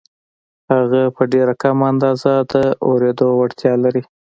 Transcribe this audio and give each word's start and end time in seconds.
هغه 0.73 1.01
په 1.15 1.23
ډېره 1.33 1.53
کمه 1.61 1.85
اندازه 1.91 2.31
د 2.51 2.53
اورېدو 2.87 3.27
وړتیا 3.39 3.73
لري 3.83 4.03